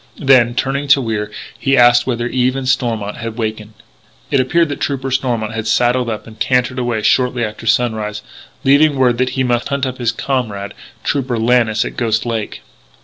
[0.17, 3.73] Then, turning to Wier, he asked whether Eve and Stormont had awakened.
[4.31, 8.23] It appeared that Trooper Stormont had saddled up and cantered away shortly after sunrise,
[8.63, 12.61] leaving word that he must hunt up his comrade, Trooper Lannis, at Ghost Lake.